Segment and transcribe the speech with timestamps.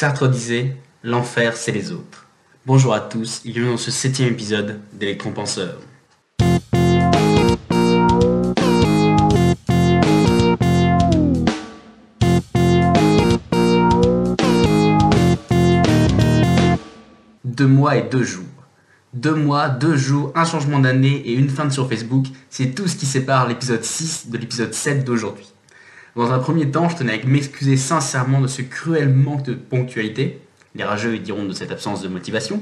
[0.00, 2.26] Sartre disait L'enfer, c'est les autres.
[2.64, 5.78] Bonjour à tous, bienvenue dans ce septième épisode d'Electron-Penseur.
[17.44, 18.46] Deux mois et deux jours.
[19.12, 22.96] Deux mois, deux jours, un changement d'année et une fin sur Facebook, c'est tout ce
[22.96, 25.52] qui sépare l'épisode 6 de l'épisode 7 d'aujourd'hui.
[26.16, 30.40] Dans un premier temps, je tenais à m'excuser sincèrement de ce cruel manque de ponctualité.
[30.74, 32.60] Les rageux diront de cette absence de motivation.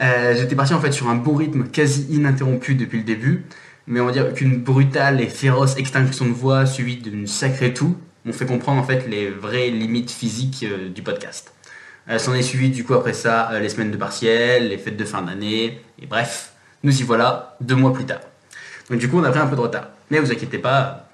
[0.00, 3.44] Euh, j'étais parti en fait sur un bon rythme quasi ininterrompu depuis le début,
[3.86, 7.96] mais on va dire qu'une brutale et féroce extinction de voix suivie d'une sacrée toux
[8.24, 11.52] m'ont fait comprendre en fait les vraies limites physiques euh, du podcast.
[12.10, 14.96] Euh, S'en est suivi du coup après ça euh, les semaines de partiel, les fêtes
[14.96, 18.20] de fin d'année, et bref, nous y voilà deux mois plus tard.
[18.90, 19.88] Donc du coup on a pris un peu de retard.
[20.10, 21.07] Mais vous inquiétez pas,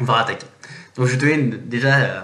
[0.00, 0.46] on va rattaquer.
[0.96, 2.20] Donc je tenais déjà euh,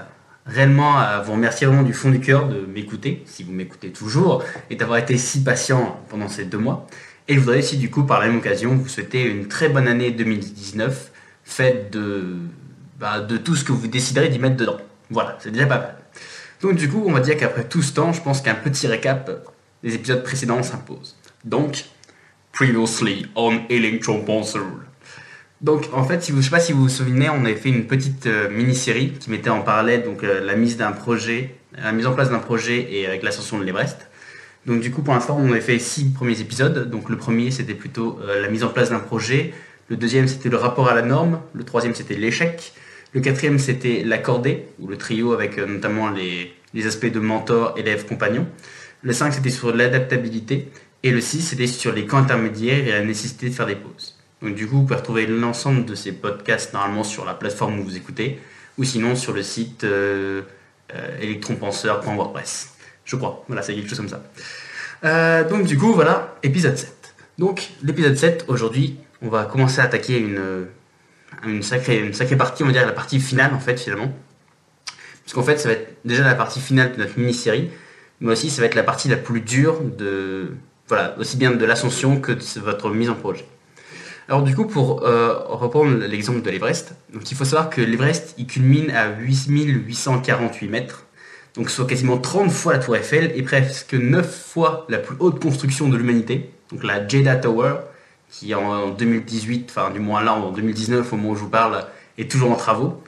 [0.46, 4.42] réellement à vous remercier vraiment du fond du cœur de m'écouter, si vous m'écoutez toujours,
[4.70, 6.86] et d'avoir été si patient pendant ces deux mois.
[7.28, 9.88] Et je voudrais aussi du coup par la même occasion vous souhaiter une très bonne
[9.88, 11.12] année 2019,
[11.44, 12.36] faite de,
[12.98, 14.78] bah, de tout ce que vous déciderez d'y mettre dedans.
[15.10, 15.96] Voilà, c'est déjà pas mal.
[16.60, 19.30] Donc du coup, on va dire qu'après tout ce temps, je pense qu'un petit récap
[19.82, 21.16] des épisodes précédents s'impose.
[21.44, 21.84] Donc,
[22.52, 24.62] previously on Electron Pencil.
[25.62, 27.86] Donc en fait, si vous, sais pas si vous vous souvenez, on avait fait une
[27.86, 32.88] petite euh, mini-série qui mettait en parallèle donc euh, la mise en place d'un projet
[32.90, 34.08] et avec l'ascension de l'Everest.
[34.66, 36.88] Donc du coup, pour l'instant, on avait fait six premiers épisodes.
[36.88, 39.52] Donc le premier, c'était plutôt euh, la mise en place d'un projet.
[39.88, 41.40] Le deuxième, c'était le rapport à la norme.
[41.52, 42.72] Le troisième, c'était l'échec.
[43.12, 47.74] Le quatrième, c'était l'accordé, ou le trio avec euh, notamment les, les aspects de mentor,
[47.76, 48.46] élève, compagnon.
[49.02, 50.68] Le 5, c'était sur l'adaptabilité.
[51.02, 54.21] Et le 6, c'était sur les camps intermédiaires et la nécessité de faire des pauses.
[54.42, 57.84] Donc du coup, vous pouvez retrouver l'ensemble de ces podcasts normalement sur la plateforme où
[57.84, 58.40] vous écoutez,
[58.76, 60.42] ou sinon sur le site euh,
[60.94, 62.74] euh, electronpenseur.wordpress.
[63.04, 64.22] Je crois, voilà, c'est quelque chose comme ça.
[65.04, 67.14] Euh, donc du coup, voilà, épisode 7.
[67.38, 70.66] Donc l'épisode 7, aujourd'hui, on va commencer à attaquer une,
[71.46, 74.12] une, sacrée, une sacrée partie, on va dire la partie finale en fait finalement.
[75.24, 77.70] Parce qu'en fait, ça va être déjà la partie finale de notre mini-série,
[78.20, 80.50] mais aussi ça va être la partie la plus dure de,
[80.88, 83.46] voilà, aussi bien de l'ascension que de votre mise en projet.
[84.32, 88.34] Alors du coup, pour euh, reprendre l'exemple de l'Everest, donc il faut savoir que l'Everest,
[88.38, 91.04] il culmine à 8848 mètres,
[91.54, 95.38] donc soit quasiment 30 fois la tour Eiffel et presque 9 fois la plus haute
[95.38, 97.74] construction de l'humanité, donc la Jeddah Tower,
[98.30, 101.84] qui en 2018, enfin du moins là en 2019 au moment où je vous parle,
[102.16, 103.02] est toujours en travaux.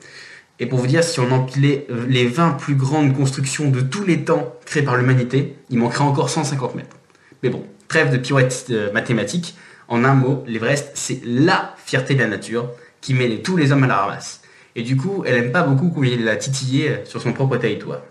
[0.59, 4.25] Et pour vous dire, si on empilait les 20 plus grandes constructions de tous les
[4.25, 6.97] temps créées par l'humanité, il manquerait encore 150 mètres.
[7.41, 9.55] Mais bon, trêve de pirouettes euh, mathématiques,
[9.87, 12.69] en un mot, l'Everest, c'est LA fierté de la nature
[13.01, 14.41] qui les- tous les hommes à la ramasse.
[14.75, 18.01] Et du coup, elle aime pas beaucoup qu'on vienne la titiller sur son propre territoire.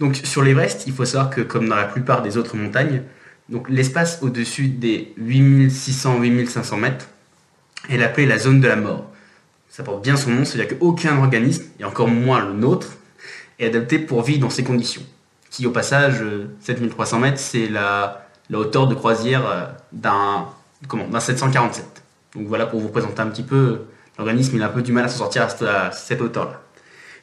[0.00, 3.02] Donc sur l'Everest, il faut savoir que comme dans la plupart des autres montagnes,
[3.68, 7.06] l'espace au-dessus des 8600-8500 mètres
[7.90, 9.10] est appelé la zone de la mort.
[9.68, 12.88] Ça porte bien son nom, c'est-à-dire qu'aucun organisme, et encore moins le nôtre,
[13.58, 15.02] est adapté pour vivre dans ces conditions.
[15.50, 20.46] Qui au passage, euh, 7300 mètres, c'est la, la hauteur de croisière euh, d'un
[20.88, 21.84] comment, d'un 747.
[22.34, 23.82] Donc voilà pour vous présenter un petit peu,
[24.18, 26.62] l'organisme il a un peu du mal à s'en sortir à cette, hauteur-là.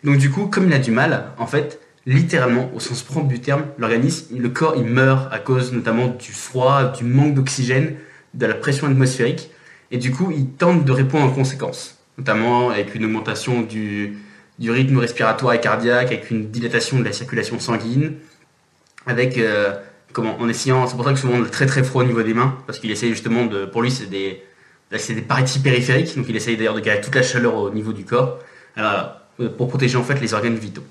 [0.04, 3.40] Donc du coup, comme il a du mal, en fait, littéralement, au sens propre du
[3.40, 7.96] terme, l'organisme, le corps, il meurt à cause notamment du froid, du manque d'oxygène,
[8.34, 9.52] de la pression atmosphérique,
[9.92, 14.18] et du coup, il tente de répondre en conséquence, notamment avec une augmentation du,
[14.58, 18.14] du rythme respiratoire et cardiaque, avec une dilatation de la circulation sanguine,
[19.06, 19.74] avec euh,
[20.18, 22.34] en essayant c'est pour ça que souvent on a très très froid au niveau des
[22.34, 24.44] mains parce qu'il essaye justement de pour lui c'est des
[24.98, 28.04] c'est des périphériques donc il essaye d'ailleurs de garder toute la chaleur au niveau du
[28.04, 28.40] corps
[28.78, 30.84] euh, pour protéger en fait les organes vitaux.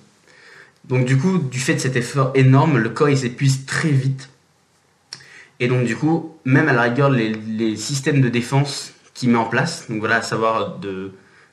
[0.85, 4.31] Donc du coup du fait de cet effort énorme le corps il s'épuise très vite.
[5.61, 9.45] Et donc du coup même à la rigueur les, systèmes de défense qu'il met en
[9.45, 10.79] place donc voilà à savoir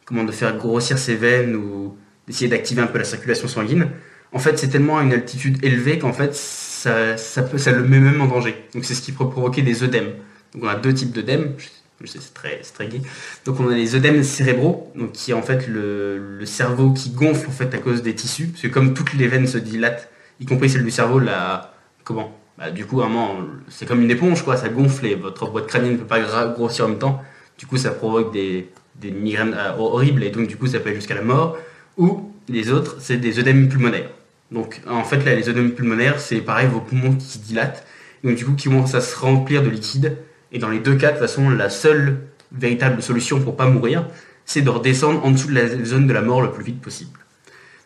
[0.06, 1.98] comment de faire grossir ses veines ou
[2.28, 3.90] d'essayer d'activer un peu la circulation sanguine
[4.34, 6.36] en fait, c'est tellement à une altitude élevée qu'en fait,
[6.78, 8.56] ça, le met même en danger.
[8.74, 10.12] Donc, c'est ce qui peut provoquer des œdèmes.
[10.54, 11.54] Donc, on a deux types d'œdèmes.
[11.58, 13.02] Je- sais, c'est très, très gay.
[13.46, 17.48] Donc, on a les œdèmes cérébraux, donc qui est en fait le, cerveau qui gonfle
[17.50, 18.48] en fait à cause des tissus.
[18.48, 20.10] Parce que comme toutes les veines se dilatent,
[20.40, 21.74] y compris celle du cerveau, la,
[22.04, 22.38] comment?
[22.58, 23.38] Bah, Du coup, vraiment,
[23.70, 24.58] c'est comme une éponge, quoi.
[24.58, 27.22] Ça gonfle et votre boîte crânienne ne peut pas grossir en même temps.
[27.58, 30.90] Du coup, ça provoque des, des migraines euh, horribles et donc, du coup, ça peut
[30.90, 31.58] aller jusqu'à la mort.
[31.98, 34.10] Ou les autres, c'est des œdèmes pulmonaires.
[34.52, 37.86] Donc en fait là les œdèmes pulmonaires c'est pareil vos poumons qui se dilatent
[38.24, 40.18] donc du coup qui commencent à se remplir de liquide
[40.52, 42.20] et dans les deux cas de toute façon la seule
[42.52, 44.08] véritable solution pour pas mourir
[44.46, 47.20] c'est de redescendre en dessous de la zone de la mort le plus vite possible.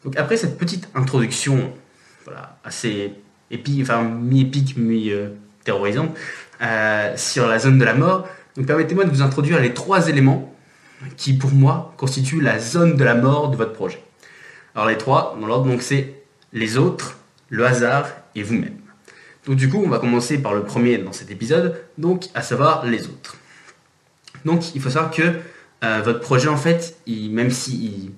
[0.06, 1.74] Donc après cette petite introduction
[2.26, 3.14] voilà, assez
[3.50, 6.16] épique, enfin mi-épique, mi-terrorisante,
[7.16, 8.28] sur la zone de la mort.
[8.56, 10.54] Donc permettez-moi de vous introduire les trois éléments
[11.18, 14.04] qui, pour moi, constituent la zone de la mort de votre projet.
[14.76, 16.14] Alors les trois, dans l'ordre, donc c'est
[16.54, 17.18] les autres,
[17.50, 18.78] le hasard et vous-même.
[19.46, 22.86] Donc du coup, on va commencer par le premier dans cet épisode, donc à savoir
[22.86, 23.38] les autres.
[24.46, 25.34] Donc il faut savoir que
[25.84, 28.12] euh, votre projet, en fait, même si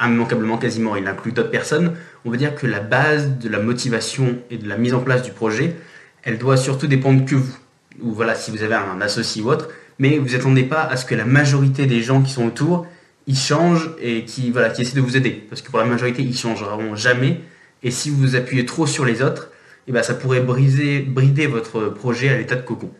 [0.00, 1.94] immanquablement quasiment il inclut d'autres personnes,
[2.24, 5.22] on va dire que la base de la motivation et de la mise en place
[5.22, 5.74] du projet,
[6.22, 7.56] elle doit surtout dépendre que vous.
[8.00, 9.68] Ou voilà, si vous avez un associé ou autre,
[9.98, 12.86] mais vous attendez pas à ce que la majorité des gens qui sont autour,
[13.26, 15.44] ils changent et qui, voilà, qui essaient de vous aider.
[15.48, 17.40] Parce que pour la majorité, ils changeront jamais.
[17.82, 19.50] Et si vous appuyez trop sur les autres,
[19.88, 22.90] eh ben, ça pourrait briser, brider votre projet à l'état de cocon.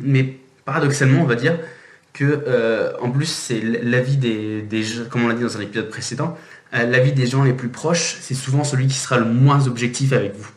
[0.00, 1.58] Mais paradoxalement, on va dire
[2.12, 5.88] que, euh, en plus, c'est l'avis des, des, comme on l'a dit dans un épisode
[5.88, 6.36] précédent,
[6.74, 10.12] euh, l'avis des gens les plus proches, c'est souvent celui qui sera le moins objectif
[10.12, 10.50] avec vous.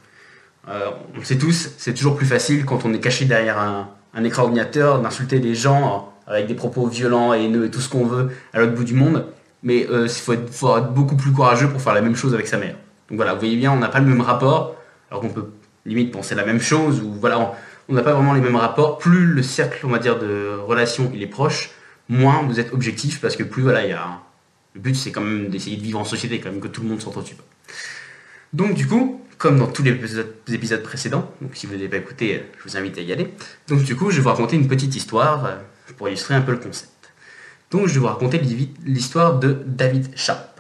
[0.68, 3.89] Euh, on le sait tous, c'est toujours plus facile quand on est caché derrière un,
[4.13, 7.89] un écran ordinateur d'insulter des gens avec des propos violents et haineux et tout ce
[7.89, 9.25] qu'on veut à l'autre bout du monde.
[9.63, 12.75] Mais il faut, être beaucoup plus courageux pour faire la même chose avec sa mère.
[13.11, 14.77] Donc voilà, vous voyez bien, on n'a pas le même rapport
[15.09, 15.49] alors qu'on peut
[15.85, 17.53] limite penser la même chose, ou voilà,
[17.89, 18.97] on n'a pas vraiment les mêmes rapports.
[18.99, 21.71] Plus le cercle, on va dire, de relations il est proche,
[22.07, 24.21] moins vous êtes objectif, parce que plus voilà, il y a
[24.73, 26.87] le but c'est quand même d'essayer de vivre en société, quand même que tout le
[26.87, 27.35] monde s'entretue.
[28.53, 29.91] Donc du coup, comme dans tous les
[30.53, 33.33] épisodes précédents, donc si vous n'avez pas écouté, je vous invite à y aller.
[33.67, 35.55] Donc du coup, je vais vous raconter une petite histoire euh,
[35.97, 37.11] pour illustrer un peu le concept.
[37.71, 38.39] Donc je vais vous raconter
[38.85, 40.50] l'histoire de David Sharp.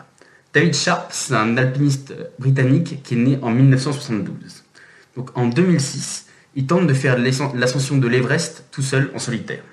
[0.53, 4.63] David Sharp, c'est un alpiniste britannique qui est né en 1972.
[5.15, 6.25] Donc en 2006,
[6.55, 9.63] il tente de faire l'ascension de l'Everest tout seul en solitaire.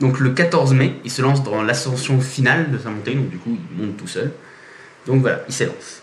[0.00, 3.38] Donc le 14 mai, il se lance dans l'ascension finale de sa montée, donc du
[3.38, 4.30] coup il monte tout seul.
[5.06, 6.02] Donc voilà, il s'élance.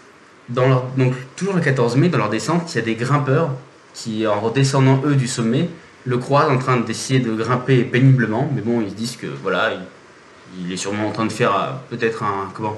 [0.50, 3.52] donc toujours le 14 mai, dans leur descente, il y a des grimpeurs
[3.94, 5.70] qui, en redescendant eux du sommet,
[6.04, 9.72] le croisent en train d'essayer de grimper péniblement, mais bon, ils se disent que voilà,
[9.74, 12.78] il, il est sûrement en train de faire euh, peut-être un comment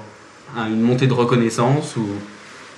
[0.56, 2.06] une montée de reconnaissance ou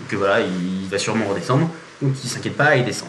[0.09, 1.69] que voilà, il va sûrement redescendre.
[2.03, 3.09] Donc il s'inquiète pas il descend.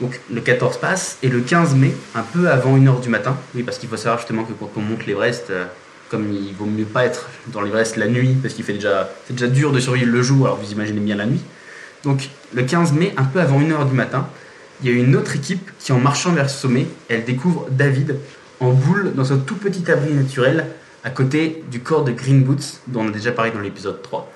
[0.00, 3.62] Donc le 14 passe et le 15 mai, un peu avant 1h du matin, oui
[3.62, 5.64] parce qu'il faut savoir justement que quand on monte l'Everest, euh,
[6.10, 9.34] comme il vaut mieux pas être dans l'Everest la nuit parce qu'il fait déjà c'est
[9.34, 11.42] déjà dur de survivre le jour, alors vous imaginez bien la nuit.
[12.04, 14.28] Donc le 15 mai, un peu avant 1h du matin,
[14.82, 18.16] il y a une autre équipe qui en marchant vers ce sommet, elle découvre David
[18.60, 20.66] en boule dans un tout petit abri naturel
[21.04, 24.30] à côté du corps de Green Boots, dont on a déjà parlé dans l'épisode 3.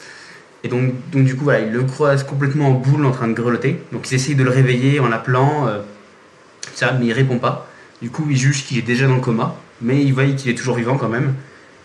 [0.65, 3.81] Et donc, du coup, voilà, il le croise complètement en boule en train de grelotter.
[3.93, 5.83] Donc ils essayent de le réveiller en l'appelant, euh,
[6.75, 7.69] ça, mais il répond pas.
[8.03, 10.55] Du coup, ils jugent qu'il est déjà dans le coma, mais ils voient qu'il est
[10.55, 11.35] toujours vivant quand même.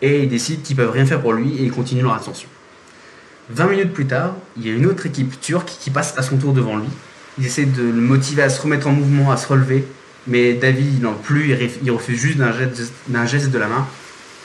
[0.02, 2.50] Et ils décident qu'ils peuvent rien faire pour lui et ils continuent leur ascension.
[3.52, 6.38] 20 minutes plus tard, il y a une autre équipe turque qui passe à son
[6.38, 6.88] tour devant lui.
[7.38, 9.86] Ils essaient de le motiver à se remettre en mouvement, à se relever,
[10.28, 13.88] mais David, il n'en plus, il refuse juste d'un geste de la main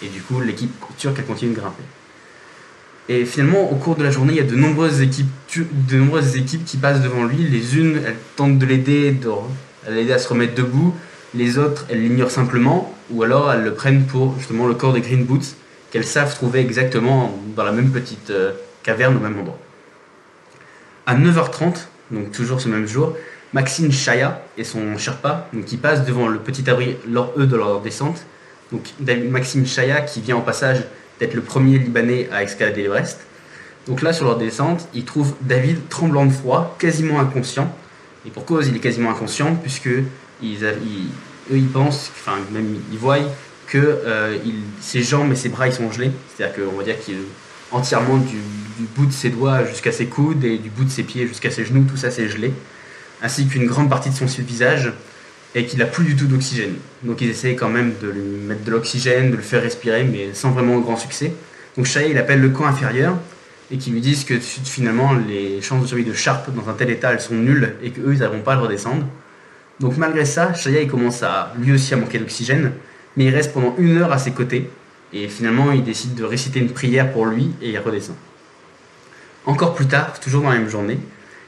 [0.03, 1.83] et du coup, l'équipe turque, elle continue de grimper.
[3.09, 5.29] Et finalement, au cours de la journée, il y a de nombreuses équipes,
[5.89, 7.37] de nombreuses équipes qui passent devant lui.
[7.37, 9.31] Les unes, elles tentent de l'aider, de
[9.89, 10.93] l'aider à se remettre debout.
[11.35, 15.01] Les autres, elles l'ignorent simplement, ou alors elles le prennent pour justement le corps des
[15.01, 15.55] Green Boots,
[15.91, 18.53] qu'elles savent trouver exactement dans la même petite euh,
[18.83, 19.59] caverne au même endroit.
[21.07, 23.15] À 9h30, donc toujours ce même jour,
[23.53, 27.81] Maxime Chaya et son Sherpa, qui passent devant le petit abri lors eux de leur
[27.81, 28.25] descente,
[28.73, 30.83] donc Maxime Chaya qui vient en passage
[31.21, 33.21] d'être le premier Libanais à escalader l'Everest.
[33.87, 37.73] Donc là, sur leur descente, ils trouvent David tremblant de froid, quasiment inconscient.
[38.27, 39.89] Et pour cause, il est quasiment inconscient, puisque
[40.43, 43.19] ils, eux, ils pensent, enfin, même ils voient
[43.69, 44.37] que euh,
[44.81, 46.11] ses jambes et ses bras, ils sont gelés.
[46.35, 47.19] C'est-à-dire qu'on va dire qu'il est
[47.71, 48.37] entièrement du,
[48.79, 51.51] du, bout de ses doigts jusqu'à ses coudes et du bout de ses pieds jusqu'à
[51.51, 52.53] ses genoux, tout ça c'est gelé.
[53.23, 54.93] Ainsi qu'une grande partie de son visage
[55.57, 56.75] et qu'il n'a plus du tout d'oxygène.
[57.03, 60.35] Donc ils essayent quand même de lui mettre de l'oxygène, de le faire respirer, mais
[60.35, 61.33] sans vraiment grand succès.
[61.77, 63.17] Donc Shaya, il appelle le camp inférieur
[63.71, 66.91] et qui lui disent que finalement les chances de survie de Sharp dans un tel
[66.91, 69.07] état, elles sont nulles et qu'eux, ils n'arriveront pas à le redescendre.
[69.81, 72.73] Donc malgré ça, Shaya, il commence à lui aussi à manquer d'oxygène,
[73.17, 74.69] mais il reste pendant une heure à ses côtés
[75.15, 78.17] et finalement il décide de réciter une prière pour lui et il redescend.
[79.47, 80.99] Encore plus tard, toujours dans la même journée,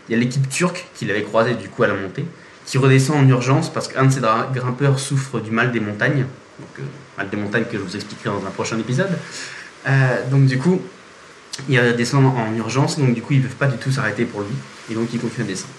[0.09, 2.25] il y a l'équipe turque qu'il avait croisée du coup à la montée
[2.69, 4.21] qui redescend en urgence parce qu'un de ses
[4.53, 6.27] grimpeurs souffre du mal des montagnes,
[6.61, 6.83] donc euh,
[7.17, 9.11] mal des montagnes que je vous expliquerai dans un prochain épisode.
[9.87, 10.83] Euh, donc du coup,
[11.71, 14.43] il redescend en urgence, donc du coup ils ne peuvent pas du tout s'arrêter pour
[14.43, 14.53] lui,
[14.91, 15.73] et donc il continue à descendre.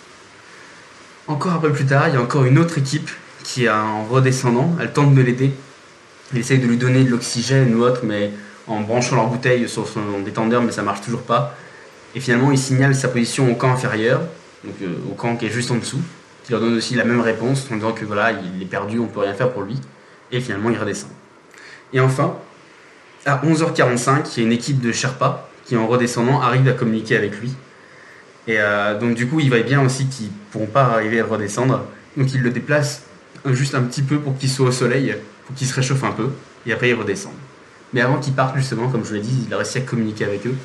[1.28, 3.12] Encore un peu plus tard, il y a encore une autre équipe
[3.44, 5.52] qui est en redescendant, elle tente de l'aider,
[6.34, 8.32] elle essaye de lui donner de l'oxygène ou autre, mais
[8.66, 11.56] en branchant leur bouteille sur son détendeur, mais ça marche toujours pas.
[12.16, 14.22] Et finalement, il signale sa position au camp inférieur,
[14.64, 16.02] donc euh, au camp qui est juste en dessous,
[16.44, 19.08] qui leur donne aussi la même réponse en disant que voilà, il est perdu, on
[19.08, 19.80] peut rien faire pour lui.
[20.32, 21.12] Et finalement, il redescend.
[21.94, 22.36] Et enfin,
[23.26, 27.18] à 11h45, il y a une équipe de Sherpa qui, en redescendant, arrive à communiquer
[27.18, 27.54] avec lui.
[28.48, 31.26] Et euh, donc, du coup, il va bien aussi qu'ils ne pourront pas arriver à
[31.26, 31.86] redescendre.
[32.18, 33.04] Donc, il le déplace
[33.46, 35.16] juste un petit peu pour qu'il soit au soleil,
[35.46, 36.30] pour qu'il se réchauffe un peu.
[36.66, 37.34] Et après, il redescend.
[37.94, 40.26] Mais avant qu'il parte, justement, comme je vous l'ai dit, il a réussi à communiquer
[40.26, 40.56] avec eux.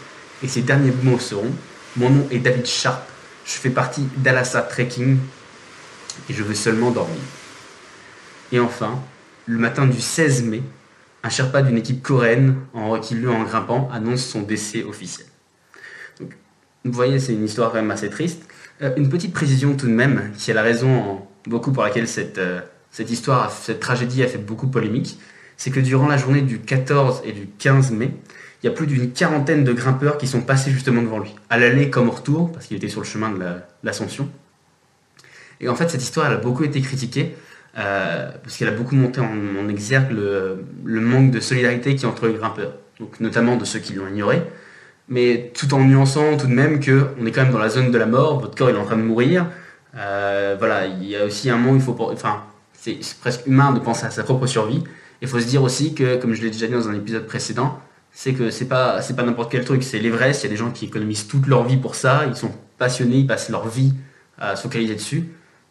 [0.43, 1.51] Et ses derniers mots seront
[1.97, 3.03] Mon nom est David Sharp.
[3.47, 5.19] Je fais partie d'Alassa Trekking.
[6.29, 7.21] Et je veux seulement dormir.
[8.53, 9.01] Et enfin,
[9.47, 10.63] le matin du 16 mai,
[11.23, 15.27] un Sherpa d'une équipe coréenne, en reculant en grimpant, annonce son décès officiel.
[16.21, 18.43] vous voyez, c'est une histoire quand même assez triste.
[18.83, 22.39] Euh, une petite précision tout de même, qui est la raison beaucoup pour laquelle cette,
[22.39, 22.61] euh,
[22.99, 25.19] histoire, cette tragédie a fait beaucoup polémique,
[25.57, 28.11] c'est que durant la journée du 14 et du 15 mai,
[28.63, 31.59] il y a plus d'une quarantaine de grimpeurs qui sont passés justement devant lui, à
[31.59, 33.45] l'aller comme au retour, parce qu'il était sur le chemin de
[33.83, 34.29] l'ascension.
[35.65, 37.35] Et en fait, cette histoire, elle a beaucoup été critiquée,
[37.79, 42.35] euh, parce qu'elle a beaucoup monté en, exergue le, manque de solidarité qui entre les
[42.35, 44.43] grimpeurs, donc notamment de ceux qui l'ont ignoré,
[45.09, 47.99] mais tout en nuançant tout de même qu'on est quand même dans la zone de
[47.99, 49.47] la mort, votre corps est en train de mourir.
[49.97, 52.45] Euh, voilà, il y a aussi un moment où il faut, enfin,
[52.75, 54.85] c'est presque humain de penser à sa propre survie.
[55.23, 57.79] Il faut se dire aussi que, comme je l'ai déjà dit dans un épisode précédent,
[58.13, 60.43] c'est que c'est pas c'est pas n'importe quel truc, c'est l'Everest.
[60.43, 63.17] Il y a des gens qui économisent toute leur vie pour ça, ils sont passionnés,
[63.17, 63.95] ils passent leur vie
[64.39, 65.25] à se focaliser dessus.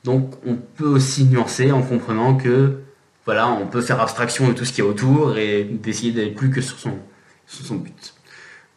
[0.03, 2.79] Donc on peut aussi nuancer en comprenant que
[3.25, 6.49] voilà, on peut faire abstraction de tout ce qui est autour et d'essayer d'aller plus
[6.49, 8.13] que sur son, but.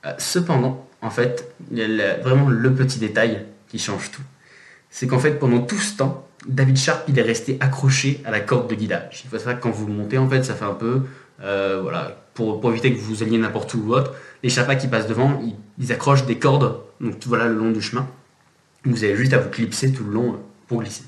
[0.05, 4.23] Euh, cependant, en fait, il y a vraiment le petit détail qui change tout.
[4.89, 8.39] C'est qu'en fait, pendant tout ce temps, David Sharp, il est resté accroché à la
[8.39, 9.23] corde de guidage.
[9.25, 11.03] Il faut savoir que quand vous montez, en fait, ça fait un peu,
[11.43, 14.15] euh, voilà, pour, éviter que vous alliez n'importe où ou autre,
[14.45, 17.83] les Sherpas qui passent devant, ils, ils, accrochent des cordes, donc voilà, le long du
[17.83, 18.07] chemin.
[18.85, 20.37] Vous avez juste à vous clipser tout le long euh,
[20.69, 21.03] pour glisser.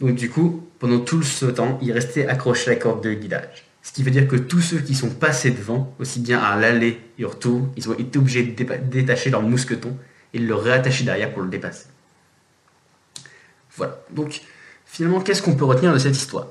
[0.00, 3.64] Donc du coup, pendant tout ce temps, il restait accroché à la corde de guidage.
[3.82, 7.00] Ce qui veut dire que tous ceux qui sont passés devant, aussi bien à l'aller
[7.18, 9.96] et au retour, ils ont été obligés de détacher leur mousqueton
[10.34, 11.86] et de le réattacher derrière pour le dépasser.
[13.76, 13.98] Voilà.
[14.10, 14.42] Donc
[14.84, 16.48] finalement, qu'est-ce qu'on peut retenir de cette histoire?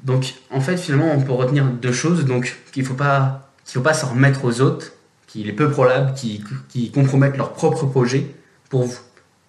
[0.00, 2.24] Donc en fait, finalement, on peut retenir deux choses.
[2.24, 4.92] Donc qu'il ne faut pas faut pas s'en remettre aux autres,
[5.26, 8.26] qu'il est peu probable qu'ils compromettent leur propre projet
[8.70, 8.98] pour vous.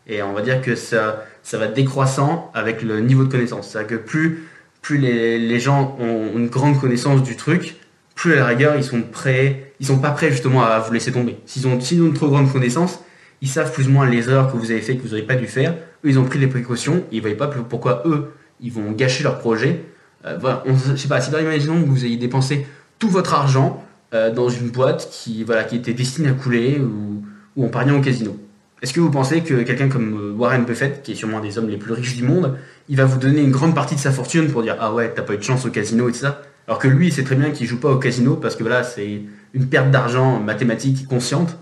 [0.08, 3.70] Et on va dire que ça, ça va décroissant avec le niveau de connaissance.
[3.70, 4.44] C'est-à-dire que plus,
[4.84, 7.77] plus les, gens ont une grande connaissance du truc,
[8.13, 11.12] plus à la rigueur ils sont prêts, ils sont pas prêts justement à vous laisser
[11.12, 11.39] tomber.
[11.48, 13.00] S'ils ont, ont une trop grande connaissance,
[13.41, 15.34] ils savent plus ou moins les erreurs que vous avez fait que vous n'auriez pas
[15.34, 15.74] dû faire.
[16.06, 19.24] Eux, ils ont pris les précautions, ils ne voyaient pas pourquoi eux, ils vont gâcher
[19.24, 19.86] leur projet.
[20.27, 22.68] Euh, voilà, je sais pas, si imaginons que vous ayez dépensé
[23.00, 27.24] tout votre argent euh, dans une boîte qui, voilà, qui était destinée à couler ou,
[27.56, 28.38] ou en pariant au casino.
[28.81, 31.57] Est-ce que vous pensez que quelqu'un comme euh, Warren Buffett, qui est sûrement un des
[31.57, 32.57] hommes les plus riches du monde,
[32.88, 35.21] il va vous donner une grande partie de sa fortune pour dire ah ouais t'as
[35.21, 36.41] pas eu de chance au casino et tout ça?
[36.67, 38.83] Alors que lui il sait très bien qu'il joue pas au casino parce que voilà
[38.83, 39.21] c'est
[39.53, 41.57] une perte d'argent mathématique consciente.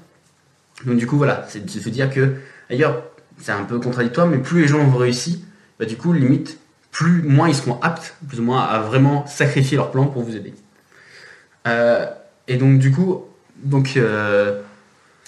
[0.85, 2.35] Donc du coup voilà, c'est de se dire que
[2.69, 3.03] d'ailleurs
[3.39, 5.43] c'est un peu contradictoire, mais plus les gens ont réussi,
[5.79, 6.59] bah, du coup limite
[6.91, 10.35] plus moins ils seront aptes plus ou moins à vraiment sacrifier leur plan pour vous
[10.35, 10.53] aider.
[11.67, 12.05] Euh,
[12.47, 13.23] et donc du coup
[13.63, 14.61] donc euh,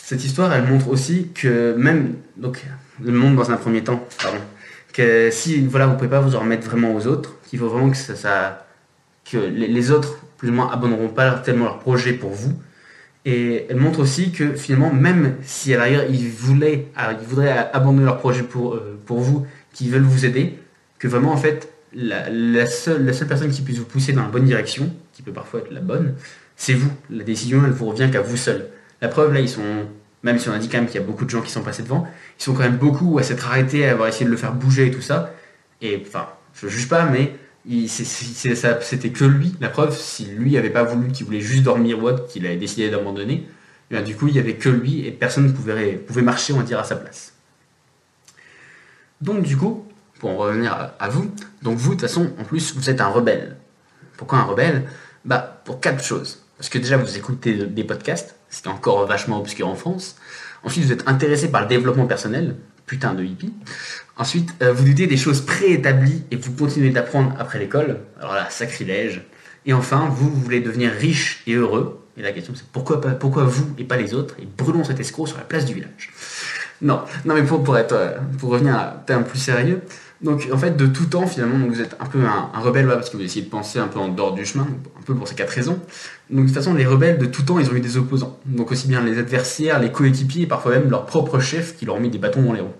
[0.09, 2.65] cette histoire, elle montre aussi que même, donc,
[2.99, 4.39] le monde dans un premier temps, pardon,
[4.91, 7.69] que si voilà, vous ne pouvez pas vous en remettre vraiment aux autres, qu'il faut
[7.69, 8.65] vraiment que ça,
[9.31, 12.59] que les, autres, plus ou moins, abandonneront pas tellement leur projet pour vous.
[13.23, 18.05] Et elle montre aussi que finalement, même si à l'arrière ils voulaient, ils voudraient abandonner
[18.05, 20.57] leur projet pour, euh, vous, qu'ils veulent vous aider,
[20.97, 24.29] que vraiment en fait, la, seule, la seule personne qui puisse vous pousser dans la
[24.29, 26.15] bonne direction, qui peut parfois être la bonne,
[26.55, 26.91] c'est vous.
[27.11, 28.69] La décision, elle vous revient qu'à vous seul.
[29.03, 29.85] La preuve, là, ils sont
[30.23, 31.83] même si on a quand même qu'il y a beaucoup de gens qui sont passés
[31.83, 32.07] devant,
[32.39, 34.87] ils sont quand même beaucoup à s'être arrêtés, à avoir essayé de le faire bouger
[34.87, 35.33] et tout ça.
[35.81, 37.35] Et enfin, je juge pas, mais
[37.87, 39.55] c'était que lui.
[39.59, 42.57] La preuve, si lui avait pas voulu, qu'il voulait juste dormir ou autre, qu'il avait
[42.57, 43.47] décidé d'abandonner,
[43.91, 46.57] eh du coup, il y avait que lui et personne ne pouvait, pouvait marcher, on
[46.57, 47.33] va dire, à sa place.
[49.21, 49.85] Donc, du coup,
[50.19, 53.07] pour en revenir à, vous, donc vous, de toute façon, en plus, vous êtes un
[53.07, 53.57] rebelle.
[54.17, 54.85] Pourquoi un rebelle?
[55.25, 56.43] Bah, pour quatre choses.
[56.57, 60.15] Parce que déjà, vous écoutez des podcasts, c'était encore vachement obscur en France.
[60.63, 63.53] Ensuite, vous êtes intéressé par le développement personnel, putain de hippie.
[64.17, 67.99] Ensuite, euh, vous doutez des choses préétablies et vous continuez d'apprendre après l'école.
[68.19, 69.21] Alors là, sacrilège.
[69.65, 72.05] Et enfin, vous, voulez devenir riche et heureux.
[72.17, 74.35] Et la question, c'est pourquoi, vous et pas les autres?
[74.41, 76.11] Et brûlons cet escroc sur la place du village.
[76.81, 79.81] Non, non mais pour, pour, être, pour revenir à un terme plus sérieux,
[80.21, 83.15] Donc en fait, de tout temps finalement, vous êtes un peu un, rebelle parce que
[83.15, 85.51] vous essayez de penser un peu en dehors du chemin, un peu pour ces quatre
[85.51, 85.79] raisons.
[86.29, 88.37] Donc de toute façon, les rebelles de tout temps, ils ont eu des opposants.
[88.45, 91.95] Donc aussi bien les adversaires, les coéquipiers, et parfois même leurs propres chefs qui leur
[91.95, 92.73] ont mis des bâtons dans les roues.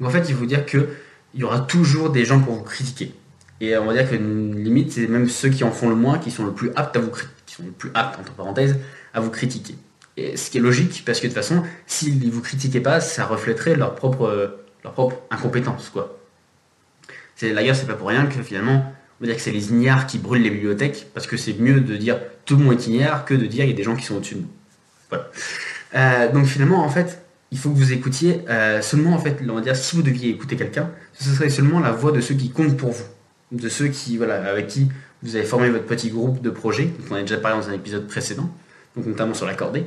[0.00, 0.88] Donc en fait, il faut dire qu'il
[1.34, 3.14] y aura toujours des gens pour vous critiquer.
[3.60, 6.30] Et on va dire que limite, c'est même ceux qui en font le moins qui
[6.30, 7.10] sont le plus aptes à vous
[7.46, 8.76] qui plus aptes entre parenthèses
[9.14, 9.74] à vous critiquer.
[10.16, 13.00] Et ce qui est logique, parce que de toute façon, s'ils ne vous critiquaient pas,
[13.00, 16.18] ça reflèterait leur propre propre incompétence, quoi.
[17.42, 20.06] La guerre, c'est pas pour rien que finalement, on va dire que c'est les ignares
[20.06, 23.24] qui brûlent les bibliothèques, parce que c'est mieux de dire tout le monde est ignare
[23.24, 24.48] que de dire il y a des gens qui sont au-dessus de nous.
[25.10, 25.30] Voilà.
[25.94, 29.54] Euh, donc finalement, en fait, il faut que vous écoutiez euh, seulement, en fait, on
[29.54, 32.50] va dire, si vous deviez écouter quelqu'un, ce serait seulement la voix de ceux qui
[32.50, 33.04] comptent pour vous,
[33.52, 34.88] de ceux qui, voilà, avec qui
[35.22, 37.72] vous avez formé votre petit groupe de projet, donc on a déjà parlé dans un
[37.72, 38.50] épisode précédent,
[38.96, 39.84] donc notamment sur l'accordé.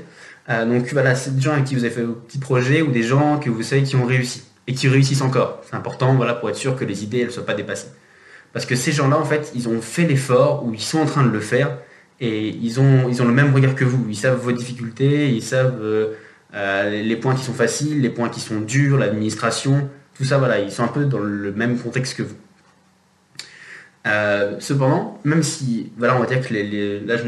[0.49, 2.91] Euh, donc voilà, c'est des gens avec qui vous avez fait vos petits projets ou
[2.91, 5.61] des gens que vous savez qui ont réussi et qui réussissent encore.
[5.67, 7.89] C'est important voilà, pour être sûr que les idées ne soient pas dépassées.
[8.53, 11.23] Parce que ces gens-là, en fait, ils ont fait l'effort ou ils sont en train
[11.23, 11.77] de le faire
[12.19, 14.05] et ils ont, ils ont le même regard que vous.
[14.09, 16.13] Ils savent vos difficultés, ils savent euh,
[16.53, 20.59] euh, les points qui sont faciles, les points qui sont durs, l'administration, tout ça, voilà,
[20.59, 22.35] ils sont un peu dans le même contexte que vous.
[24.07, 27.23] Euh, cependant, même si, voilà, on va dire que là je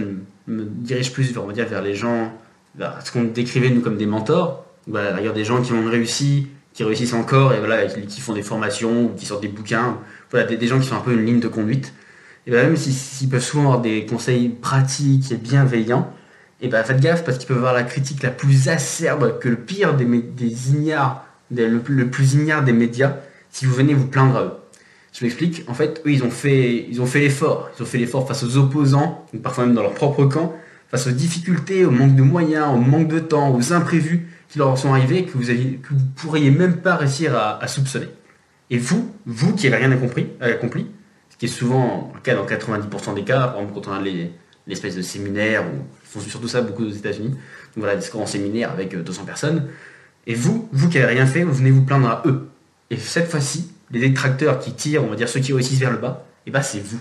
[0.52, 2.34] me dirige plus vers, on va dire, vers les gens,
[2.76, 6.48] vers ce qu'on décrivait nous comme des mentors, voilà, a des gens qui ont réussi,
[6.74, 10.00] qui réussissent encore et voilà, qui, font des formations ou qui sortent des bouquins,
[10.32, 11.94] voilà, des, gens qui sont un peu une ligne de conduite.
[12.46, 16.12] Et ben même s'ils peuvent souvent avoir des conseils pratiques et bienveillants,
[16.62, 19.56] et ben faites gaffe parce qu'ils peuvent avoir la critique la plus acerbe que le
[19.56, 23.18] pire des, des ignares, le, plus ignare des médias,
[23.52, 24.52] si vous venez vous plaindre à eux.
[25.14, 26.88] Je m'explique, en fait, eux, ils ont fait
[27.20, 27.70] l'effort.
[27.78, 30.54] Ils ont fait l'effort face aux opposants, parfois même dans leur propre camp,
[30.90, 34.78] face aux difficultés, au manque de moyens, au manque de temps, aux imprévus qui leur
[34.78, 38.08] sont arrivés que vous aviez, que vous pourriez même pas réussir à, soupçonner.
[38.70, 40.86] Et vous, vous qui n'avez rien accompli, accompli,
[41.32, 44.02] ce qui est souvent le cas dans 90% des cas, par exemple quand on a
[44.68, 47.40] l'espèce de séminaire, ou font surtout ça beaucoup aux États-Unis, donc
[47.78, 49.70] voilà, des grands séminaires avec 200 euh, personnes,
[50.28, 52.48] et vous, vous qui n'avez rien fait, vous venez vous plaindre à eux.
[52.92, 55.98] Et cette fois-ci, les détracteurs qui tirent, on va dire ceux qui réussissent vers le
[55.98, 57.00] bas, et bah c'est vous.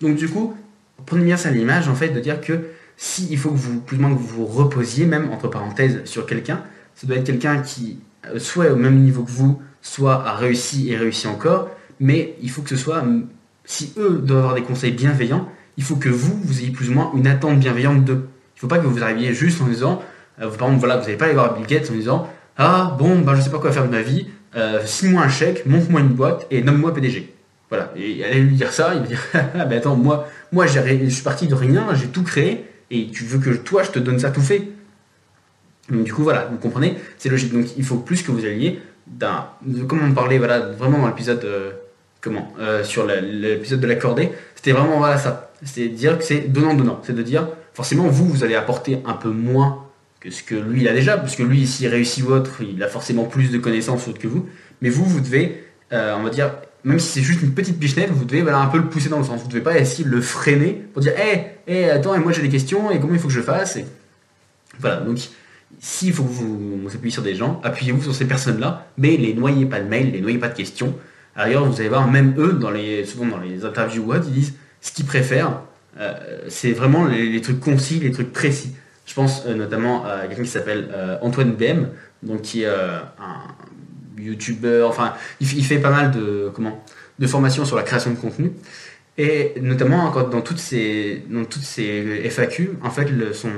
[0.00, 0.56] Donc du coup,
[1.04, 3.96] prenez bien ça l'image en fait de dire que si il faut que vous, plus
[3.96, 6.62] ou moins que vous vous reposiez, même entre parenthèses, sur quelqu'un,
[6.96, 10.90] ça doit être quelqu'un qui euh, soit au même niveau que vous, soit a réussi
[10.90, 13.04] et réussi encore, mais il faut que ce soit,
[13.64, 16.92] si eux doivent avoir des conseils bienveillants, il faut que vous, vous ayez plus ou
[16.92, 18.28] moins une attente bienveillante d'eux.
[18.56, 20.02] Il ne faut pas que vous arriviez juste en disant,
[20.40, 23.20] euh, par exemple, voilà, vous n'allez pas aller voir Bill Gates en disant, ah bon,
[23.20, 26.00] bah, je ne sais pas quoi faire de ma vie, euh, signe-moi un chèque, montre-moi
[26.00, 27.32] une boîte et nomme-moi PDG.
[27.68, 30.80] Voilà, et allez lui dire ça, il va dire, ah ben attends, moi, moi je
[31.10, 34.18] suis parti de rien, j'ai tout créé, et tu veux que toi, je te donne
[34.18, 34.68] ça tout fait.
[35.90, 37.52] Donc du coup, voilà, vous comprenez, c'est logique.
[37.52, 39.46] Donc il faut plus que vous alliez d'un,
[39.88, 41.72] comme on parlait, voilà, vraiment dans l'épisode, euh,
[42.20, 45.50] comment, euh, sur l'épisode de l'accordé, c'était vraiment voilà ça.
[45.62, 47.00] C'est dire que c'est donnant-donnant.
[47.04, 49.84] C'est de dire, forcément, vous, vous allez apporter un peu moins
[50.20, 52.88] que ce que lui il a déjà, parce que lui, s'il réussit votre, il a
[52.88, 54.48] forcément plus de connaissances que vous.
[54.82, 56.52] Mais vous, vous devez, euh, on va dire,
[56.84, 59.18] même si c'est juste une petite pichenette, vous devez voilà, un peu le pousser dans
[59.18, 59.40] le sens.
[59.40, 62.32] Vous ne devez pas essayer de le freiner pour dire Hé, hey, attends, et moi
[62.32, 63.78] j'ai des questions, et comment il faut que je fasse.
[64.78, 65.18] Voilà, donc
[65.80, 69.34] s'il faut que vous vous appuyez sur des gens, appuyez-vous sur ces personnes-là, mais les
[69.34, 70.94] noyez pas de mails, les noyez pas de questions.
[71.36, 74.54] Ailleurs, vous allez voir, même eux, dans les, souvent dans les interviews ou ils disent
[74.80, 75.60] ce qu'ils préfèrent,
[75.98, 76.14] euh,
[76.48, 78.74] c'est vraiment les, trucs concis, les trucs précis.
[79.06, 81.88] Je pense euh, notamment à quelqu'un qui s'appelle euh, Antoine BM,
[82.22, 83.42] donc qui est un,
[84.18, 86.84] youtubeur, enfin, il, fait pas mal de, comment,
[87.18, 88.52] de formations sur la création de contenu.
[89.16, 93.50] Et notamment dans toutes ces, dans toutes ces FAQ, en fait, le, son,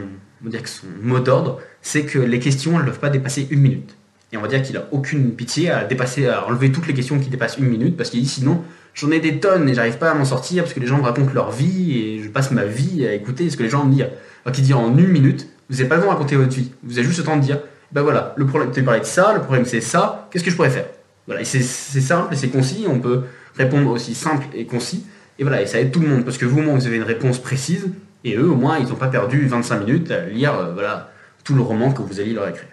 [0.45, 3.61] on dire que son mot d'ordre, c'est que les questions ne doivent pas dépasser une
[3.61, 3.95] minute.
[4.33, 7.19] Et on va dire qu'il a aucune pitié à dépasser, à enlever toutes les questions
[7.19, 8.63] qui dépassent une minute, parce qu'il dit sinon,
[8.95, 11.03] j'en ai des tonnes et j'arrive pas à m'en sortir parce que les gens me
[11.03, 13.93] racontent leur vie et je passe ma vie à écouter ce que les gens me
[13.93, 14.07] disent.
[14.45, 16.73] Alors qu'il dit en une minute, vous n'avez pas le temps de raconter votre vie.
[16.85, 17.61] Vous avez juste le temps de dire,
[17.93, 20.71] ben voilà, le problème, tu de ça, le problème c'est ça, qu'est-ce que je pourrais
[20.71, 20.87] faire?
[21.27, 23.23] Voilà, c'est simple et c'est concis, on peut
[23.57, 25.05] répondre aussi simple et concis,
[25.39, 26.97] et voilà, et ça aide tout le monde, parce que vous, au moins, vous avez
[26.97, 27.89] une réponse précise,
[28.25, 31.11] et eux, au moins, ils n'ont pas perdu 25 minutes à lire euh, voilà,
[31.45, 32.69] tout le roman que vous allez leur écrire.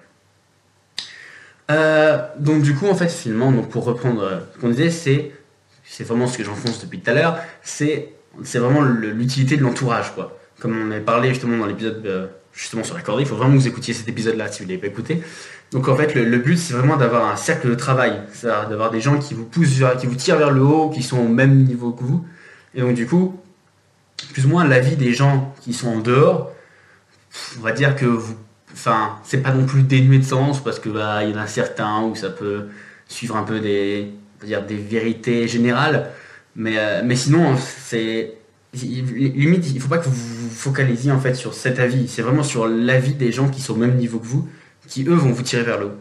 [1.69, 5.32] Euh, donc du coup, en fait, finalement, donc, pour reprendre euh, ce qu'on disait, c'est,
[5.84, 10.13] c'est vraiment ce que j'enfonce depuis tout à l'heure, c'est, c'est vraiment l'utilité de l'entourage,
[10.13, 10.38] quoi.
[10.60, 13.22] Comme on avait parlé justement dans l'épisode justement sur la corde.
[13.22, 15.22] Il faut vraiment vous écoutiez cet épisode-là si vous ne l'avez pas écouté.
[15.72, 19.20] Donc en fait, le, but, c'est vraiment d'avoir un cercle de travail, d'avoir des gens
[19.20, 22.04] qui vous poussent, qui vous tirent vers le haut, qui sont au même niveau que
[22.04, 22.26] vous.
[22.74, 23.39] Et donc du coup,
[24.34, 26.52] plus ou moins l'avis des gens qui sont en dehors,
[27.60, 28.36] on va dire que vous,
[28.74, 31.48] enfin, c'est pas non plus dénué de sens parce que bah, il y en a
[31.48, 32.67] certains où ça peut,
[33.08, 34.12] suivre un peu des,
[34.43, 36.10] dire des vérités générales.
[36.56, 38.34] Mais, euh, mais sinon, c'est
[38.86, 42.08] limite, il faut pas que vous vous focalisiez en fait sur cet avis.
[42.08, 44.48] C'est vraiment sur l'avis des gens qui sont au même niveau que vous,
[44.88, 45.98] qui eux vont vous tirer vers le haut.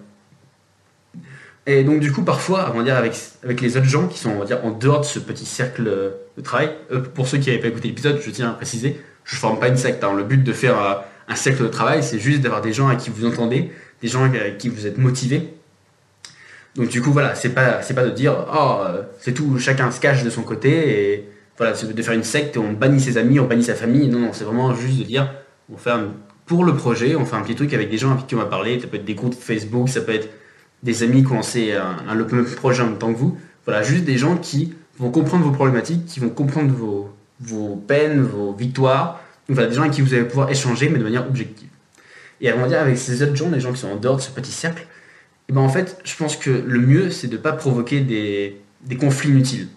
[1.66, 4.30] Et donc du coup, parfois, va dire avec, avec les autres gens qui sont
[4.62, 5.84] en dehors de ce petit cercle
[6.36, 9.36] de travail, euh, pour ceux qui n'avaient pas écouté l'épisode, je tiens à préciser, je
[9.36, 10.04] forme pas une secte.
[10.04, 10.14] Hein.
[10.16, 10.94] Le but de faire euh,
[11.28, 14.22] un cercle de travail, c'est juste d'avoir des gens à qui vous entendez, des gens
[14.22, 15.48] avec qui vous êtes motivés.
[16.76, 19.90] Donc du coup, voilà, c'est pas, c'est pas de dire, oh, euh, c'est tout, chacun
[19.90, 23.40] se cache de son côté, et voilà, de faire une secte, on bannit ses amis,
[23.40, 24.08] on bannit sa famille.
[24.08, 25.32] Non, non, c'est vraiment juste de dire,
[25.72, 25.90] on fait
[26.46, 28.46] pour le projet, on fait un petit truc avec des gens avec qui on va
[28.46, 30.28] parler, ça peut être des groupes Facebook, ça peut être
[30.82, 33.36] des amis qui ont lancé un, le même projet en même temps que vous.
[33.64, 36.72] Voilà, juste des gens qui vont comprendre vos problématiques, qui vont comprendre
[37.40, 39.20] vos, peines, vos victoires.
[39.48, 41.68] Voilà, des gens avec qui vous allez pouvoir échanger, mais de manière objective.
[42.40, 44.30] Et à dire, avec ces autres gens, les gens qui sont en dehors de ce
[44.30, 44.86] petit cercle,
[45.48, 48.60] eh ben en fait, je pense que le mieux, c'est de ne pas provoquer des,
[48.98, 49.68] conflits inutiles.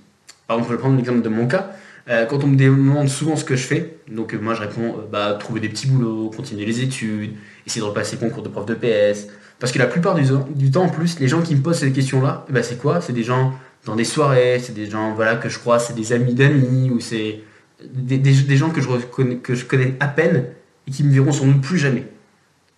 [0.50, 1.74] Par exemple, je vais prendre l'exemple de mon cas.
[2.10, 4.96] Euh, quand on me demande souvent ce que je fais, donc euh, moi je réponds
[4.98, 7.36] euh, bah, trouver des petits boulots, continuer les études,
[7.68, 9.28] essayer de repasser concours de prof de PS,
[9.60, 12.48] parce que la plupart du, temps, en plus, les gens qui me posent ces questions-là,
[12.50, 13.00] bah, c'est quoi?
[13.00, 13.54] C'est des gens
[13.86, 17.00] dans des soirées, c'est des gens voilà, que je crois, c'est des amis d'amis, ou
[17.00, 17.42] c'est
[17.84, 20.46] des, gens que je, reconnais, que je connais à peine
[20.88, 22.08] et qui me verront sans doute plus jamais.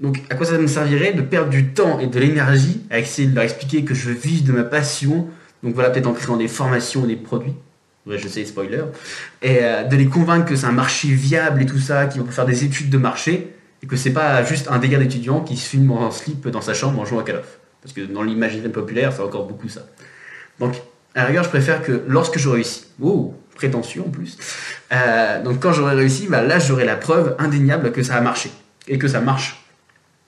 [0.02, 3.30] Donc, à quoi ça me servirait de perdre du temps et de l'énergie à essayer
[3.30, 5.30] de leur expliquer que je vis de ma passion
[5.64, 7.54] Donc, voilà, peut-être en créant des formations ou des produits.
[8.08, 8.84] Ouais, je sais, spoiler.
[9.42, 12.32] Et euh, de les convaincre que c'est un marché viable et tout ça, qu'ils vont
[12.32, 15.70] faire des études de marché et que c'est pas juste un dégât d'étudiant qui se
[15.70, 17.60] filme en slip dans sa chambre en jouant à Call of.
[17.82, 19.82] Parce que dans l'imaginaire populaire, c'est encore beaucoup ça.
[20.60, 20.76] Donc,
[21.16, 24.38] à la rigueur, je préfère que lorsque je réussis, oh, prétentieux en plus,
[24.92, 28.52] euh, donc quand j'aurai réussi, bah, là j'aurai la preuve indéniable que ça a marché,
[28.88, 29.66] et que ça marche.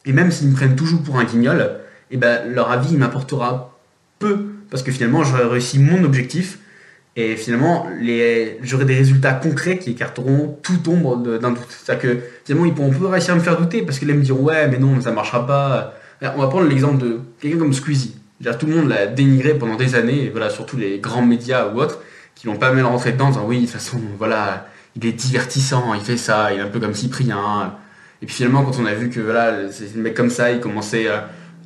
[0.06, 1.80] Et même s'ils me prennent toujours pour un guignol,
[2.12, 3.80] et eh ben, leur avis m'apportera
[4.20, 6.58] peu, parce que finalement j'aurai réussi mon objectif,
[7.16, 7.88] et finalement,
[8.64, 11.68] j'aurai des résultats concrets qui écarteront toute ombre d'un doute.
[11.70, 14.42] C'est-à-dire que finalement, ils pourront pas réussir à me faire douter parce qu'ils me diront
[14.46, 15.94] ouais, mais non, ça marchera pas.
[16.24, 18.16] On va prendre l'exemple de quelqu'un comme Squeezie.
[18.60, 22.00] Tout le monde l'a dénigré pendant des années, voilà, surtout les grands médias ou autres,
[22.34, 25.12] qui l'ont pas mal rentré dedans en disant oui, de toute façon, voilà, il est
[25.12, 27.76] divertissant, il fait ça, il est un peu comme Cyprien.
[28.24, 30.60] Et puis finalement, quand on a vu que voilà, c'est un mec comme ça, il
[30.60, 31.06] commençait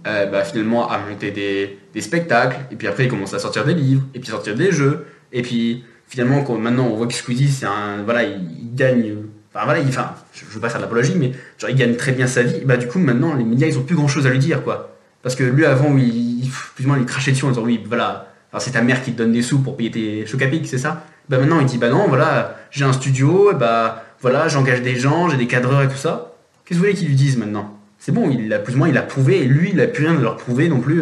[0.08, 3.74] euh, bah, finalement à monter des, spectacles, et puis après, il commençait à sortir des
[3.74, 5.06] livres, et puis sortir des jeux.
[5.34, 9.16] Et puis finalement, quand maintenant on voit que Squeezie, c'est un, voilà, il, gagne.
[9.54, 12.14] Enfin voilà, il, enfin, je, veux pas faire de l'apologie, mais genre il gagne très
[12.14, 12.62] bien sa vie.
[12.64, 14.96] bah du coup maintenant les médias ils ont plus grand chose à lui dire quoi.
[15.24, 18.32] Parce que lui avant il, plus ou moins il crachait dessus en disant oui voilà,
[18.60, 21.04] c'est ta mère qui te donne des sous pour payer tes chocs à c'est ça.
[21.28, 24.96] Bah maintenant il dit bah non voilà, j'ai un studio, et bah voilà, j'engage des
[24.96, 26.36] gens, j'ai des cadreurs et tout ça.
[26.64, 27.77] Qu'est-ce que vous voulez qu'ils lui disent maintenant?
[28.08, 30.06] C'est bon, il a plus ou moins il a prouvé et lui il a plus
[30.06, 31.02] rien de leur prouver non plus.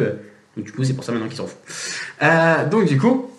[0.57, 1.59] Donc du coup c'est pour ça maintenant qu'il s'en fout.
[2.23, 3.29] Euh, donc du coup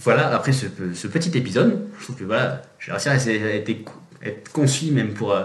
[0.00, 5.12] voilà, après ce, petit épisode, je trouve que voilà, j'ai réussi à être, concis même
[5.12, 5.42] pour euh,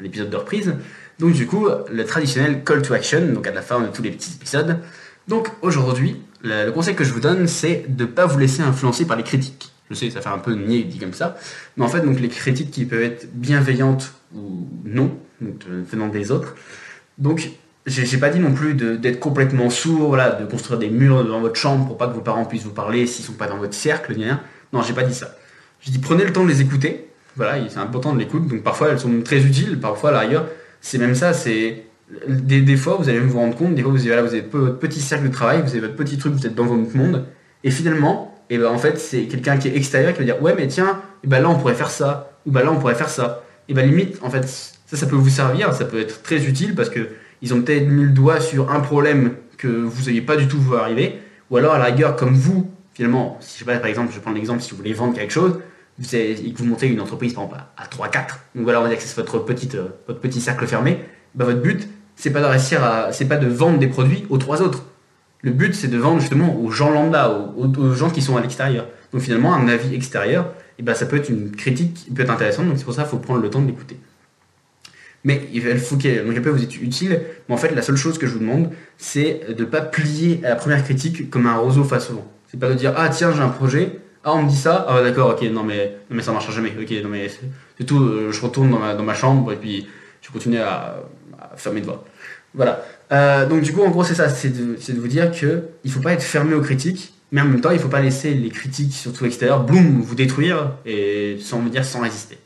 [0.00, 0.74] un épisode de reprise.
[1.20, 4.10] Donc du coup, le traditionnel call to action, donc à la fin de tous les
[4.10, 4.80] petits épisodes.
[5.28, 9.04] Donc aujourd'hui, le, conseil que je vous donne, c'est de ne pas vous laisser influencer
[9.04, 9.72] par les critiques.
[9.90, 11.38] Je sais, ça fait un peu nier dit comme ça,
[11.76, 16.54] mais en fait, donc les critiques qui peuvent être bienveillantes ou non, venant des autres.
[17.18, 17.50] Donc
[17.86, 21.56] j'ai pas dit non plus d'être complètement sourd, voilà, de construire des murs dans votre
[21.56, 24.14] chambre pour pas que vos parents puissent vous parler s'ils sont pas dans votre cercle,
[24.16, 24.40] ni rien.
[24.72, 25.34] Non, j'ai pas dit ça.
[25.80, 27.08] J'ai dit prenez le temps de les écouter.
[27.36, 28.46] Voilà, c'est important de l'écoute.
[28.48, 30.46] Donc parfois elles sont très utiles, parfois à la
[30.80, 31.84] c'est même ça, c'est
[32.26, 35.00] des, fois vous allez vous rendre compte, des fois vous avez, vous avez votre petit
[35.00, 37.26] cercle de travail, vous avez votre petit truc, vous êtes dans votre monde,
[37.62, 40.42] et finalement, et eh ben en fait c'est quelqu'un qui est extérieur qui va dire
[40.42, 42.94] ouais mais tiens, et ben là on pourrait faire ça, ou ben là on pourrait
[42.94, 43.44] faire ça.
[43.68, 46.74] Et ben limite en fait ça ça peut vous servir, ça peut être très utile
[46.74, 47.10] parce que
[47.42, 50.60] ils ont peut-être mis le doigt sur un problème que vous n'ayez pas du tout
[50.60, 53.88] vu arriver, ou alors à la rigueur, comme vous, finalement, si je sais pas, par
[53.88, 55.60] exemple, je prends l'exemple, si vous voulez vendre quelque chose,
[55.98, 58.88] vous et que vous montez une entreprise par exemple à 3-4, donc voilà, on va
[58.88, 60.98] dire que c'est votre, petite, euh, votre petit cercle fermé,
[61.34, 62.80] bah, votre but, c'est pas de réussir
[63.12, 64.84] c'est pas de vendre des produits aux trois autres.
[65.42, 68.86] Le but, c'est de vendre justement aux gens lambda, aux, gens qui sont à l'extérieur.
[69.12, 72.30] Donc finalement, un avis extérieur, et ben, ça peut être une critique qui peut être
[72.30, 73.98] intéressante, donc c'est pour ça qu'il faut prendre le temps de l'écouter.
[75.24, 78.16] Mais il faut qu'il donc peut vous être utile, mais en fait la seule chose
[78.16, 81.56] que je vous demande, c'est de ne pas plier à la première critique comme un
[81.56, 82.32] roseau face au vent.
[82.50, 85.02] C'est pas de dire ah tiens j'ai un projet, ah on me dit ça, ah
[85.02, 87.30] d'accord ok non mais non mais ça marchera jamais, ok non mais
[87.78, 89.86] c'est tout, euh, je retourne dans ma, chambre et puis
[90.22, 91.02] je continue à,
[91.38, 92.02] à faire mes devoirs.
[92.54, 92.82] Voilà.
[93.12, 96.00] Euh, donc du coup en gros c'est ça, c'est de, vous dire que il faut
[96.00, 98.94] pas être fermé aux critiques, mais en même temps il faut pas laisser les critiques
[98.94, 102.38] surtout extérieures, boum, vous détruire et sans me dire sans résister.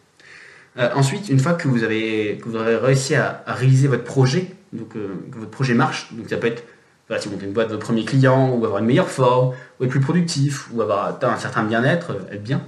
[0.79, 5.09] Euh, ensuite, une fois que vous, avez, aurez réussi à, réaliser votre projet, donc euh,
[5.31, 6.65] que votre projet marche, donc ça peut être
[7.09, 9.55] voilà, si vous montez une boîte de votre premier client, ou avoir une meilleure forme,
[9.79, 12.63] ou être plus productif, ou avoir atteint un certain bien-être, être bien,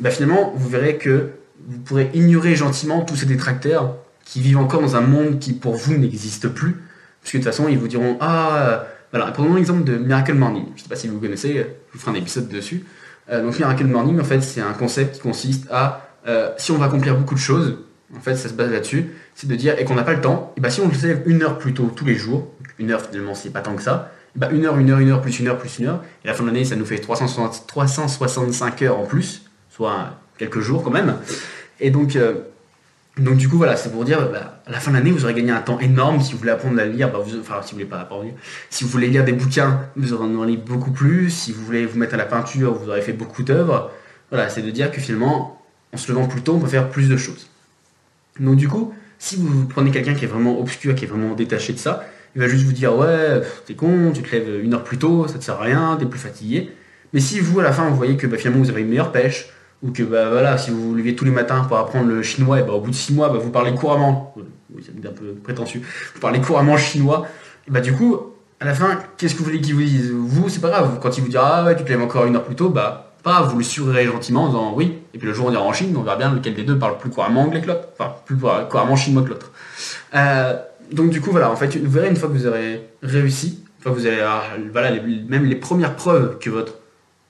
[0.00, 1.30] et ben finalement, vous verrez que
[1.68, 5.74] vous pourrez ignorer gentiment tous ces détracteurs qui vivent encore dans un monde qui pour
[5.74, 6.76] vous n'existe plus,
[7.20, 10.64] puisque de toute façon, ils vous diront Ah, voilà, prenons l'exemple de Miracle Morning.
[10.74, 12.84] Je ne sais pas si vous connaissez, je vous ferai un épisode dessus.
[13.30, 16.78] Euh, donc Miracle Morning, en fait, c'est un concept qui consiste à, euh, si on
[16.78, 17.78] va accomplir beaucoup de choses,
[18.16, 20.52] en fait, ça se base là-dessus, c'est de dire, et qu'on n'a pas le temps,
[20.56, 23.02] et bah si on se lève une heure plus tôt tous les jours, une heure
[23.02, 25.38] finalement c'est pas tant que ça, et bah une heure, une heure, une heure, plus
[25.40, 27.66] une heure, plus une heure, et à la fin de l'année ça nous fait 360,
[27.66, 31.16] 365 heures en plus, soit quelques jours quand même,
[31.80, 32.34] et donc, euh,
[33.18, 35.34] donc du coup voilà, c'est pour dire, bah, à la fin de l'année vous aurez
[35.34, 37.78] gagné un temps énorme, si vous voulez apprendre à lire, bah, vous, enfin si vous
[37.78, 38.26] voulez pas apprendre,
[38.70, 41.86] si vous voulez lire des bouquins, vous aurez en lire beaucoup plus, si vous voulez
[41.86, 43.90] vous mettre à la peinture, vous aurez fait beaucoup d'œuvres,
[44.30, 45.60] voilà, c'est de dire que finalement,
[45.94, 47.48] en se levant plus tôt, on peut faire plus de choses.
[48.40, 51.72] Donc du coup, si vous prenez quelqu'un qui est vraiment obscur, qui est vraiment détaché
[51.72, 52.04] de ça,
[52.34, 55.28] il va juste vous dire ouais, t'es con, tu te lèves une heure plus tôt,
[55.28, 56.70] ça te sert à rien, t'es plus fatigué.
[57.12, 59.12] Mais si vous à la fin vous voyez que bah, finalement vous avez une meilleure
[59.12, 59.48] pêche,
[59.82, 62.58] ou que bah, voilà, si vous vous levez tous les matins pour apprendre le chinois,
[62.60, 64.34] et bah, au bout de six mois bah, vous parlez couramment,
[64.82, 65.82] c'est un peu prétentieux,
[66.14, 67.26] vous parlez couramment chinois,
[67.68, 68.18] et bah du coup
[68.58, 71.16] à la fin qu'est-ce que vous voulez qu'il vous dise Vous c'est pas grave, quand
[71.16, 73.42] il vous dira ah ouais tu te lèves encore une heure plus tôt, bah pas,
[73.42, 75.96] vous le surerait gentiment en disant oui, et puis le jour on ira en Chine,
[75.96, 78.94] on verra bien lequel des deux parle plus couramment anglais que l'autre, enfin plus couramment
[78.94, 79.50] chinois que l'autre.
[80.14, 80.54] Euh,
[80.92, 83.82] donc du coup voilà, en fait, vous verrez une fois que vous aurez réussi, une
[83.82, 84.22] fois que vous avez
[84.70, 84.92] voilà,
[85.28, 86.74] même les premières preuves que votre,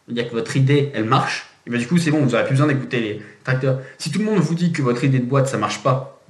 [0.09, 2.67] que votre idée elle marche, et bien du coup c'est bon, vous n'aurez plus besoin
[2.67, 3.79] d'écouter les tracteurs.
[3.97, 6.21] Si tout le monde vous dit que votre idée de boîte ça marche pas,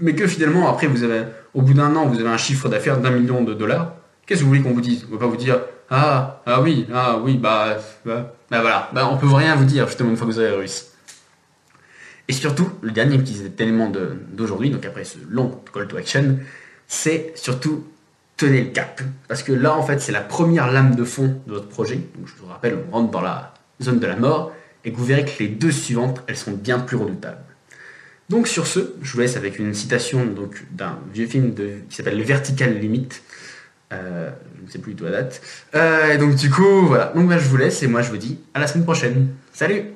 [0.00, 2.98] mais que finalement après vous avez, au bout d'un an vous avez un chiffre d'affaires
[2.98, 3.92] d'un million de dollars,
[4.26, 5.06] qu'est-ce que vous voulez qu'on vous dise?
[5.10, 9.08] On va pas vous dire ah, ah oui, ah oui, bah, bah, bah voilà, bah,
[9.10, 10.84] on peut rien vous dire justement une fois que vous avez réussi.
[12.28, 13.90] Et surtout, le dernier petit élément
[14.32, 16.38] d'aujourd'hui, donc après ce long call to action,
[16.88, 17.84] c'est surtout
[18.36, 19.00] tenez le cap.
[19.28, 21.96] Parce que là, en fait, c'est la première lame de fond de votre projet.
[21.96, 24.52] Donc, je vous rappelle, on rentre dans la zone de la mort
[24.84, 27.42] et que vous verrez que les deux suivantes, elles sont bien plus redoutables.
[28.28, 30.26] Donc, sur ce, je vous laisse avec une citation
[30.72, 33.08] d'un vieux film qui s'appelle Le Vertical Limit
[33.92, 35.40] euh, je ne sais plus du tout la date.
[35.74, 37.12] Euh, et donc du coup, voilà.
[37.14, 39.28] Donc bah, je vous laisse et moi je vous dis à la semaine prochaine.
[39.52, 39.92] Salut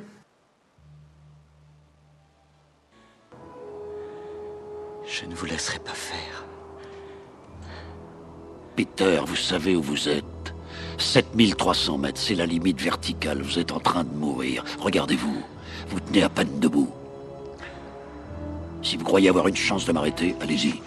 [5.06, 6.44] Je ne vous laisserai pas faire.
[8.76, 10.24] Peter, vous savez où vous êtes
[10.98, 13.42] 7300 mètres, c'est la limite verticale.
[13.42, 14.64] Vous êtes en train de mourir.
[14.78, 15.42] Regardez-vous.
[15.88, 16.92] Vous tenez à peine debout.
[18.82, 20.80] Si vous croyez avoir une chance de m'arrêter, allez-y.